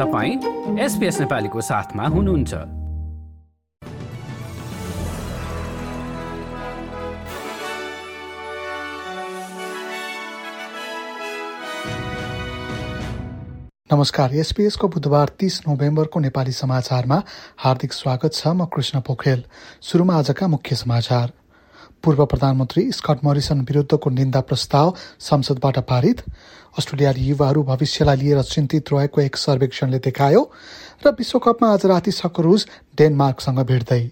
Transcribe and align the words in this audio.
तपाईँ 0.00 0.78
एसपिएस 0.80 1.20
नेपालीको 1.20 1.60
साथमा 1.60 2.04
हुनुहुन्छ। 2.04 2.54
नमस्कार 13.92 14.34
एसपीएसको 14.34 14.88
बुधबार 14.88 15.28
तीस 15.38 15.60
नोभेम्बरको 15.68 16.20
नेपाली 16.20 16.52
समाचारमा 16.52 17.22
हार्दिक 17.58 17.92
स्वागत 17.92 18.32
छ 18.34 18.46
म 18.46 18.64
कृष्ण 18.66 19.00
पोखरेल। 19.00 19.44
सुरुमा 19.82 20.16
आजका 20.16 20.48
मुख्य 20.48 20.76
समाचार। 20.76 21.39
पूर्व 22.04 22.24
प्रधानमन्त्री 22.26 22.90
स्कट 22.92 23.24
मरिसन 23.24 23.60
विरुद्धको 23.60 24.10
निन्दा 24.10 24.40
प्रस्ताव 24.40 24.94
संसदबाट 25.20 25.78
पारित। 25.88 26.22
अस्ट्रेलियाली 26.78 27.20
युवाहरू 27.20 27.62
भविष्यलाई 27.62 28.16
लिएर 28.16 28.42
चिन्तित 28.42 28.92
रहेको 28.92 29.20
एक 29.20 29.36
सर्वेक्षणले 29.36 29.98
देखायो 29.98 30.42
र 31.06 31.10
विश्वकपमा 31.10 31.72
आज 31.72 31.86
राति 31.86 32.12
सकरुज 32.12 32.66
डेनमार्कसँग 32.98 33.60
भेट्दै। 33.66 34.02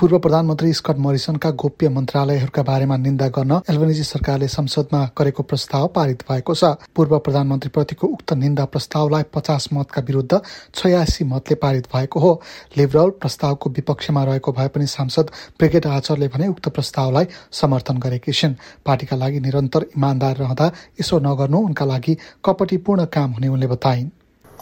पूर्व 0.00 0.18
प्रधानमन्त्री 0.18 0.72
स्कट 0.72 0.98
मरिसनका 1.04 1.50
गोप्य 1.60 1.88
मन्त्रालयहरूका 1.92 2.62
बारेमा 2.64 2.96
निन्दा 2.96 3.26
गर्न 3.36 3.60
एल्बनिजी 3.70 4.02
सरकारले 4.02 4.46
संसदमा 4.48 5.00
गरेको 5.18 5.42
प्रस्ताव 5.44 5.86
पारित 5.96 6.22
भएको 6.28 6.54
छ। 6.54 6.64
पूर्व 6.96 7.18
प्रधानमन्त्रीप्रतिको 7.26 8.06
उक्त 8.08 8.32
निन्दा 8.32 8.64
प्रस्तावलाई 8.72 9.22
पचास 9.34 9.68
मतका 9.72 10.02
विरुद्ध 10.08 10.40
छयासी 10.74 11.24
मतले 11.32 11.54
पारित 11.60 11.88
भएको 11.92 12.20
हो। 12.20 12.32
लिबरल 12.76 13.10
प्रस्तावको 13.20 13.70
विपक्षमा 13.70 14.22
रहेको 14.24 14.52
भए 14.56 14.68
पनि 14.72 14.86
सांसद 14.88 15.30
ब्रिगेड 15.60 15.86
आचरले 15.86 16.28
भने 16.32 16.48
उक्त 16.48 16.68
प्रस्तावलाई 16.80 17.26
समर्थन 17.60 17.98
गरेकी 18.00 18.32
छिन्। 18.32 18.54
पार्टीका 18.86 19.16
लागि 19.16 19.40
निरन्तर 19.48 19.86
इमान्दार 19.96 20.36
रहँदा 20.36 20.70
यसो 21.00 21.18
नगर्नु 21.28 21.58
उनका 21.68 21.84
लागि 21.92 22.16
कपटीपूर्ण 22.44 23.04
काम 23.12 23.36
हुने 23.36 23.48
उनले 23.52 23.66
बताइन्। 23.74 24.08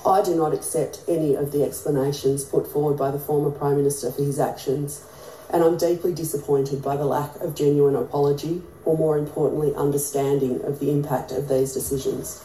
I 0.07 0.21
do 0.23 0.35
not 0.35 0.53
accept 0.57 0.99
any 1.09 1.31
of 1.37 1.53
the 1.53 1.63
explanations 1.63 2.45
put 2.51 2.67
forward 2.67 2.99
by 2.99 3.13
the 3.15 3.19
former 3.21 3.51
Prime 3.51 3.77
Minister 3.77 4.11
for 4.11 4.27
his 4.27 4.39
actions. 4.41 4.99
And 5.51 5.63
I'm 5.63 5.77
deeply 5.77 6.13
disappointed 6.13 6.83
by 6.83 6.97
the 6.97 7.05
lack 7.05 7.37
of 7.37 7.55
genuine 7.55 7.97
apology, 7.97 8.63
or 8.85 8.97
more 8.97 9.17
importantly, 9.17 9.75
understanding 9.75 10.63
of 10.63 10.81
the 10.81 10.91
impact 10.91 11.33
of 11.33 11.49
these 11.49 11.73
decisions. 11.73 12.45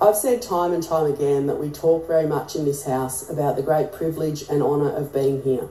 I've 0.00 0.16
said 0.16 0.42
time 0.42 0.72
and 0.72 0.82
time 0.82 1.10
again 1.10 1.46
that 1.46 1.56
we 1.56 1.70
talk 1.70 2.06
very 2.06 2.26
much 2.26 2.54
in 2.54 2.64
this 2.64 2.84
House 2.84 3.30
about 3.30 3.56
the 3.56 3.62
great 3.62 3.92
privilege 3.92 4.42
and 4.48 4.62
honour 4.62 4.90
of 4.90 5.12
being 5.12 5.42
here, 5.42 5.68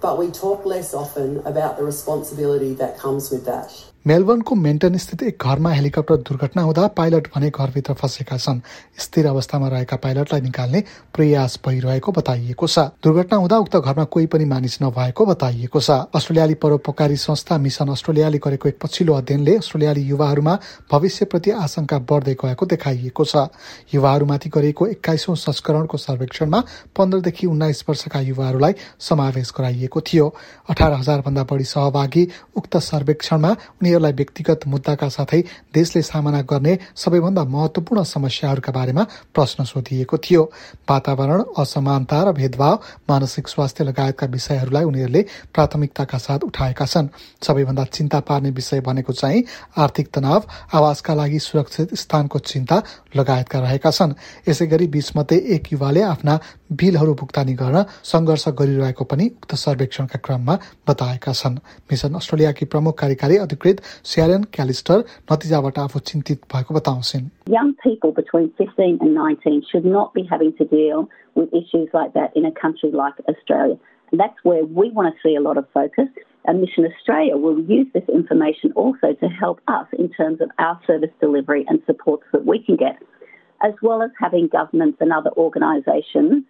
but 0.00 0.18
we 0.18 0.30
talk 0.30 0.64
less 0.64 0.92
often 0.92 1.38
about 1.46 1.76
the 1.76 1.84
responsibility 1.84 2.74
that 2.74 2.98
comes 2.98 3.30
with 3.30 3.44
that. 3.44 3.93
मेलबर्नको 4.06 4.54
Mentone 4.54 4.96
स्थित 4.96 5.22
एक 5.22 5.42
घरमा 5.42 5.70
helicopter 5.72 6.16
दुर्घटना 6.28 6.62
हुँदा 6.62 6.86
pilot 6.92 7.28
भने 7.34 7.48
घरभित्र 7.50 7.92
फँसेका 7.94 8.36
छन्। 8.36 8.60
स्थिर 9.00 9.26
अवस्थामा 9.26 9.68
रहेका 9.68 9.96
पाइलटलाई 9.96 10.40
निकाल्ने 10.40 10.82
प्रयास 11.14 11.58
भइरहेको 11.66 12.12
बताइएको 12.12 12.66
छ। 12.66 12.78
दुर्घटना 13.00 13.36
हुँदा 13.36 13.56
उक्त 13.58 13.76
घरमा 13.76 14.04
कोही 14.04 14.26
पनि 14.26 14.44
मानिस 14.44 14.76
नभएको 14.82 15.26
बताइएको 15.26 15.80
छ। 15.80 15.90
अस्ट्रेलियाली 16.12 16.54
परोपकारी 16.60 17.16
संस्था 17.16 17.58
मिसन 17.58 17.88
अस्ट्रेलियाले 17.88 18.38
गरेको 18.44 18.68
एक 18.68 18.78
पछिल्लो 18.84 19.14
अध्ययनले 19.14 19.56
अस्ट्रेलियाली 19.56 20.02
युवाहरूमा 20.02 20.58
भविष्यप्रति 20.92 21.50
आशंका 21.64 21.98
बढ्दै 22.04 22.34
गएको 22.44 22.66
देखाइएको 22.66 23.24
छ। 23.24 23.48
युवाहरूमाथि 23.94 24.48
गरिएको 24.52 24.86
एक्काइसौं 24.86 25.34
संस्करणको 25.38 25.96
सर्वेक्षणमा 25.96 26.60
पन्ध्रदेखि 26.92 27.46
उन्नाइस 27.46 27.84
वर्षका 27.88 28.20
युवाहरूलाई 28.20 28.74
समावेश 29.00 29.52
गराइएको 29.58 30.00
थियो। 30.02 30.28
अठार 30.68 30.92
हजार 30.92 31.20
भन्दा 31.24 31.48
बढी 31.48 31.64
सहभागी 31.64 32.28
उक्त 32.56 32.76
सर्वेक्षणमा 32.84 33.56
उनीहरूलाई 33.94 34.12
व्यक्तिगत 34.12 34.66
मुद्दाका 34.66 35.08
साथै 35.08 35.40
देशले 35.70 36.02
सामना 36.02 36.40
गर्ने 36.42 36.74
सबैभन्दा 36.96 37.42
महत्वपूर्ण 37.46 38.02
समस्याहरूका 38.04 38.72
बारेमा 38.72 39.02
प्रश्न 39.34 39.64
सोधिएको 39.64 40.16
थियो। 40.18 40.42
वातावरण 40.90 41.42
असमानता 41.54 42.18
र 42.24 42.32
भेदभाव 42.34 42.74
मानसिक 43.10 43.48
स्वास्थ्य 43.48 43.84
लगायतका 43.84 44.26
विषयहरूलाई 44.26 44.84
उनीहरूले 44.84 45.22
प्राथमिकताका 45.54 46.18
साथ 46.18 46.40
उठाएका 46.44 46.86
छन्। 46.86 47.08
सबैभन्दा 47.38 47.84
चिन्ता 47.86 48.20
पार्ने 48.20 48.50
विषय 48.50 48.80
भनेको 48.80 49.12
चाहिँ 49.12 49.44
आर्थिक 49.78 50.06
तनाव 50.10 50.42
आवासका 50.74 51.14
लागि 51.14 51.38
सुरक्षित 51.38 51.94
स्थानको 51.94 52.38
चिन्ता 52.40 52.82
लगायतका 53.16 53.58
रहेका 53.60 53.90
छन्। 53.90 54.18
यसै 54.48 54.66
गरी 54.66 54.86
बीचमध्ये 54.90 55.38
एक 55.54 55.72
युवाले 55.72 56.02
आफ्ना 56.02 56.34
बिलहरू 56.74 57.14
भुक्तानी 57.14 57.54
गर्न 57.54 57.84
सङ्घर्ष 58.02 58.48
गरिरहेको 58.58 59.04
पनि 59.04 59.24
उक्त 59.38 59.54
सर्वेक्षणका 59.54 60.18
क्रममा 60.18 60.54
बताएका 60.88 61.32
छन्। 61.32 61.62
मिसन 61.86 62.14
अस्ट्रेलियाकी 62.14 62.64
प्रमुख 62.66 62.98
कार्यकारी 62.98 63.36
अधिकृत 63.36 63.80
Sharon 64.03 64.45
Callister 64.45 65.03
नतिजाबाट 65.31 65.79
आफू 65.79 65.99
चिन्तित 65.99 66.41
भएको 66.53 66.73
बताउँछिन् 66.75 67.29
Young 67.47 67.73
people 67.83 68.11
between 68.11 68.49
15 68.57 68.99
and 69.01 69.13
19 69.13 69.63
should 69.71 69.85
not 69.85 70.13
be 70.13 70.23
having 70.23 70.53
to 70.57 70.65
deal 70.65 71.09
with 71.35 71.53
issues 71.53 71.89
like 71.93 72.13
that 72.13 72.35
in 72.35 72.45
a 72.45 72.51
country 72.51 72.91
like 72.91 73.15
Australia. 73.27 73.77
And 74.11 74.19
that's 74.19 74.43
where 74.43 74.65
we 74.65 74.89
want 74.89 75.13
to 75.13 75.19
see 75.21 75.35
a 75.35 75.41
lot 75.41 75.57
of 75.57 75.65
focus. 75.73 76.09
And 76.45 76.61
Mission 76.61 76.85
Australia 76.85 77.37
will 77.37 77.59
use 77.59 77.87
this 77.93 78.07
information 78.07 78.71
also 78.75 79.13
to 79.13 79.27
help 79.27 79.61
us 79.67 79.87
in 79.97 80.09
terms 80.09 80.41
of 80.41 80.49
our 80.57 80.79
service 80.87 81.11
delivery 81.19 81.65
and 81.67 81.81
supports 81.85 82.23
that 82.31 82.45
we 82.45 82.59
can 82.59 82.75
get, 82.75 82.97
as 83.61 83.73
well 83.81 84.01
as 84.01 84.09
having 84.19 84.47
governments 84.47 84.97
and 84.99 85.11
other 85.13 85.31
organisations 85.37 86.43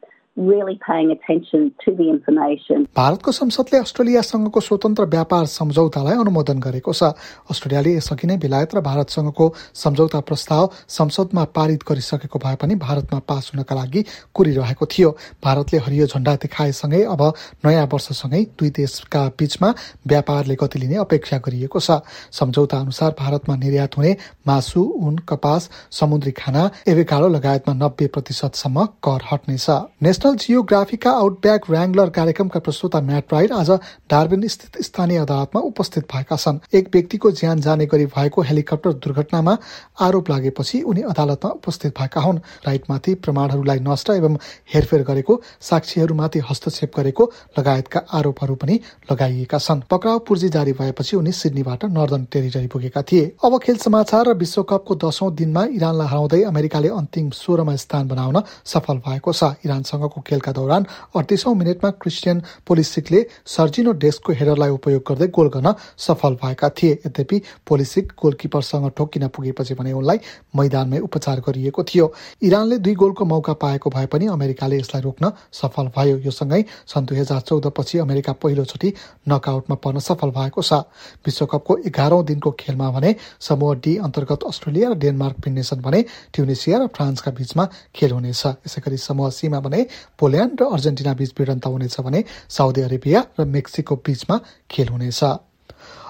भारतको 2.94 3.32
संसदले 3.32 3.78
अस्ट्रेलियासँगको 3.78 4.60
स्वतन्त्र 4.60 5.04
व्यापार 5.06 5.44
सम्झौतालाई 5.46 6.16
अनुमोदन 6.18 6.58
गरेको 6.58 6.92
छ। 6.92 7.14
अस्ट्रेलियाले 7.46 7.94
यसअघि 7.94 8.26
नै 8.26 8.36
बेलायत 8.42 8.74
र 8.74 8.80
भारतसँगको 8.82 9.46
सम्झौता 9.78 10.20
प्रस्ताव 10.20 10.70
संसदमा 10.90 11.44
पारित 11.54 11.84
गरिसकेको 11.86 12.38
भए 12.38 12.54
पनि 12.58 12.74
भारतमा 12.74 13.18
पास 13.22 13.50
हुनका 13.54 13.74
लागि 13.74 14.02
कुरिरहेको 14.34 14.86
थियो। 14.86 15.10
भारतले 15.38 15.78
हरियो 15.78 16.06
झण्डा 16.10 16.34
देखाएसँगै 16.42 17.02
अब 17.14 17.22
नयाँ 17.64 17.86
वर्षसँगै 17.86 18.42
दुई 18.58 18.70
देशका 18.74 19.22
बीचमा 19.38 19.70
व्यापारले 20.02 20.54
गति 20.58 20.78
लिने 20.82 20.96
अपेक्षा 20.98 21.38
गरिएको 21.46 21.78
छ। 21.78 22.02
सम्झौता 22.34 22.78
अनुसार 22.80 23.14
भारतमा 23.14 23.54
निर्यात 23.54 23.96
हुने 23.96 24.16
मासु 24.42 24.82
उन 24.82 25.16
कपास 25.30 25.70
समुद्री 25.94 26.32
खाना 26.34 26.68
एभेकाडो 26.90 27.28
लगायतमा 27.28 27.74
नब्बे 27.86 28.06
प्रतिशतसम्म 28.10 28.84
कर 28.98 29.30
हट्नेछ। 29.30 29.70
नेसनल 30.24 30.36
जियोग्राफीका 30.40 31.10
आउटब्याक 31.12 31.68
ऱ्याङ्गलर 31.70 32.08
कार्यक्रमका 32.08 32.60
प्रस्तोता 32.64 33.00
म्याट 33.04 33.32
राइट 33.32 33.52
आज 33.52 33.70
डार्बिन 34.08 34.46
स्थित 34.48 34.80
स्थानीय 34.82 35.18
अदालतमा 35.20 35.60
उपस्थित 35.60 36.04
भएका 36.08 36.36
छन्। 36.36 36.58
एक 36.72 36.88
व्यक्तिको 36.92 37.30
ज्यान 37.30 37.60
जाने 37.60 37.86
गरी 37.86 38.06
भएको 38.08 38.40
हेलिकप्टर 38.40 38.92
दुर्घटनामा 39.04 39.56
आरोप 40.00 40.30
लागेपछि 40.30 40.80
उनी 40.82 41.02
अदालतमा 41.04 41.50
उपस्थित 41.60 41.92
भएका 42.00 42.20
हुन्। 42.20 42.38
राइटमाथि 42.66 43.14
प्रमाणहरूलाई 43.20 43.78
नष्ट 43.84 44.10
एवं 44.10 44.36
हेरफेर 44.72 45.02
गरेको 45.04 45.40
साक्षीहरूमाथि 45.60 46.40
हस्तक्षेप 46.50 46.96
गरेको 46.96 47.24
लगायतका 47.58 48.00
आरोपहरू 48.10 48.54
पनि 48.56 48.80
लगाइएका 49.12 49.58
छन्। 49.58 49.84
पक्राउ 49.90 50.18
पूर्जी 50.24 50.48
जारी 50.48 50.72
भएपछि 50.72 51.16
उनी 51.16 51.32
सिडनीबाट 51.34 51.84
नर्दन 51.92 52.24
टेरिटरी 52.32 52.66
पुगेका 52.72 53.02
थिए। 53.02 53.24
अब 53.44 53.58
खेल 53.60 53.76
समाचार 53.76 54.24
र 54.24 54.34
विश्वकपको 54.40 54.94
दशौं 55.04 55.34
दिनमा 55.34 55.64
इरानलाई 55.76 56.08
हराउँदै 56.08 56.42
अमेरिकाले 56.44 56.88
अन्तिम 56.96 57.30
सोह्रमा 57.36 57.76
स्थान 57.76 58.08
बनाउन 58.08 58.42
सफल 58.64 59.04
भएको 59.04 59.32
छ। 59.32 59.52
इरानसँग 59.64 60.12
को 60.14 60.20
खेलका 60.20 60.52
दौरान 60.52 60.86
अडतिसौं 61.16 61.54
मिनटमा 61.54 61.90
क्रिस्टियन 61.98 62.42
पोलिसिकले 62.66 63.20
सर्जिनो 63.46 63.92
डेस्कको 63.98 64.32
हेडरलाई 64.32 64.70
उपयोग 64.70 65.02
गर्दै 65.08 65.28
गोल 65.28 65.48
गर्न 65.50 65.74
सफल 65.98 66.34
भएका 66.42 66.68
थिए। 66.70 66.92
यद्यपि 67.06 67.42
पोलिसिक 67.66 68.12
गोलकिपरसँग 68.14 68.90
ठोकिन 68.96 69.28
पुगेपछि 69.28 69.74
भने 69.74 69.92
उनलाई 69.92 70.18
मैदानमै 70.56 70.98
उपचार 71.00 71.40
गरिएको 71.40 71.82
थियो। 71.84 72.06
इरानले 72.42 72.78
दुई 72.78 72.94
गोलको 72.94 73.24
मौका 73.24 73.52
पाएको 73.58 73.90
भए 73.90 74.06
पनि 74.06 74.26
अमेरिकाले 74.30 74.78
यसलाई 74.78 75.02
रोक्न 75.02 75.32
सफल 75.52 75.86
भयो। 75.96 76.16
यो 76.18 76.30
सँगै 76.30 76.64
सन् 76.86 77.06
दुई 77.06 77.18
हजार 77.18 77.40
चौध 77.40 77.66
पछि 77.76 77.98
अमेरिका 77.98 78.32
पहिलोचोटि 78.38 78.92
नकआउटमा 79.28 79.76
पर्न 79.76 79.98
सफल 80.00 80.30
भएको 80.30 80.62
छ। 80.62 80.72
विश्वकपको 81.26 81.72
एघारौं 81.88 82.24
दिनको 82.24 82.50
खेलमा 82.60 82.90
भने 82.90 83.14
समूह 83.40 83.74
डी 83.84 83.96
अन्तर्गत 83.98 84.42
अस्ट्रेलिया 84.44 84.88
र 84.90 84.94
डेनमार्क 84.94 85.36
भिन्नेछन् 85.44 85.82
भने 85.82 86.00
ट्युनिसिया 86.32 86.78
र 86.78 86.86
फ्रान्सका 86.86 87.30
बीचमा 87.30 87.64
खेल 87.94 88.10
हुनेछ। 88.12 88.42
यसै 88.62 88.80
गरी 88.84 88.96
समूह 88.98 89.30
सीमा 89.30 89.60
भने 89.60 89.80
पोल्यान्ड 90.18 90.60
र 90.60 90.64
अर्जेन्टिना 90.64 91.12
बीच 91.14 91.30
भिडन्त 91.38 91.66
हुनेछ 91.66 92.00
भने 92.00 92.20
साउदी 92.48 92.80
अरेबिया 92.82 93.20
र 93.40 93.44
मेक्सिको 93.44 93.94
बीचमा 93.96 94.36
खेल 94.70 94.88
हुनेछ। 94.88 95.20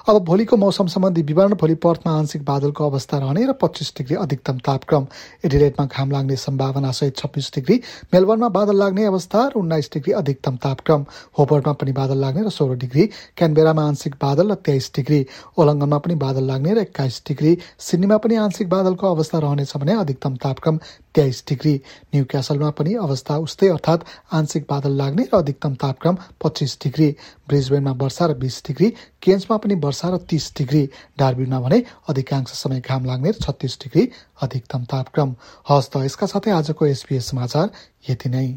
अब 0.07 0.17
भोलिको 0.21 0.57
मौसम 0.57 0.87
सम्बन्धी 0.87 1.21
विवरण 1.21 1.53
भोलि 1.57 1.75
पर्थमा 1.81 2.11
आंशिक 2.13 2.43
बादलको 2.45 2.89
अवस्था 2.89 3.17
रहने 3.17 3.45
र 3.45 3.53
पच्चिस 3.53 3.91
डिग्री 3.97 4.15
अधिकतम 4.15 4.57
तापक्रम। 4.61 5.07
एडिलेटमा 5.45 5.85
घाम 5.85 6.11
लाग्ने 6.11 6.35
सम्भावना 6.35 6.91
सहित 6.91 7.17
छब्बिस 7.17 7.49
डिग्री। 7.55 7.81
मेलबर्नमा 8.13 8.49
बादल 8.49 8.77
लाग्ने 8.77 9.05
अवस्था 9.05 9.47
र 9.47 9.51
उन्नाइस 9.57 9.89
डिग्री 9.93 10.13
अधिकतम 10.13 10.57
तापक्रम। 10.61 11.05
होबर्टमा 11.39 11.73
पनि 11.73 11.91
बादल 11.91 12.17
लाग्ने 12.17 12.43
र 12.45 12.49
सोह्र 12.49 12.75
डिग्री। 12.77 13.05
क्यानबेरामा 13.37 13.87
आंशिक 13.87 14.15
बादल 14.21 14.51
र 14.51 14.55
तेइस 14.61 14.91
डिग्री। 14.95 15.25
ओलङ्गनमा 15.57 15.97
पनि 15.97 16.15
बादल 16.15 16.43
लाग्ने 16.43 16.73
र 16.73 16.77
एक्काइस 16.85 17.21
डिग्री। 17.27 17.57
सिडनीमा 17.79 18.17
पनि 18.21 18.35
आंशिक 18.45 18.69
बादलको 18.69 19.09
अवस्था 19.09 19.39
रहनेछ 19.39 19.73
भने 19.77 19.93
अधिकतम 20.05 20.35
तापक्रम 20.37 20.79
तेइस 21.15 21.43
डिग्री। 21.49 21.75
न्यू 22.13 22.25
क्यासलमा 22.29 22.69
पनि 22.77 22.93
अवस्था 22.93 23.37
उस्तै 23.41 23.67
अर्थात् 23.69 24.05
आंशिक 24.31 24.69
बादल 24.69 24.91
लाग्ने 24.91 25.23
र 25.33 25.37
अधिकतम 25.37 25.73
तापक्रम 25.81 26.17
पच्चिस 26.37 26.77
डिग्री। 26.83 27.09
ब्रिजबेनमा 27.49 27.91
वर्षा 27.91 28.25
र 28.25 28.33
बिस 28.37 28.61
डिग्री। 28.67 28.93
केन्समा 29.21 29.57
पनि 29.57 29.75
वर्षा 29.75 29.94
र 30.03 30.17
तीस 30.29 30.51
डिग्री 30.57 30.83
डार्बिनमा 31.19 31.59
भने 31.59 31.83
अधिकांश 32.09 32.49
समय 32.53 32.79
घाम 32.81 33.05
लाग्ने 33.05 33.29
र 33.31 33.39
छत्तिस 33.41 33.79
डिग्री 33.79 34.03
अधिकतम 34.41 34.83
तापक्रम। 34.85 35.35
हस् 35.69 35.89
त 35.89 36.03
यसका 36.05 36.27
साथै 36.27 36.51
आजको 36.51 36.85
एसपीएस 36.85 37.29
समाचार 37.29 37.71
यति 38.09 38.29
नै। 38.29 38.47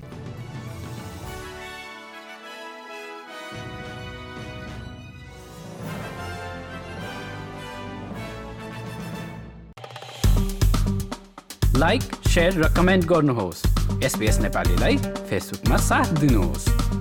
लाइक 11.79 12.03
र 12.39 12.69
कमेन्ट 12.77 13.05
गर्नुहोस्। 13.05 13.63
एसपिएस 14.05 14.39
नेपालीलाई 14.39 14.97
फेसबुकमा 15.31 15.77
साथ 15.77 16.15
दिनुहोस्। 16.21 16.98